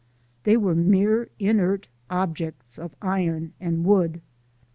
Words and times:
They 0.45 0.57
were 0.57 0.73
mere 0.73 1.29
inert 1.37 1.87
objects 2.09 2.79
of 2.79 2.95
iron 3.03 3.53
and 3.61 3.85
wood. 3.85 4.19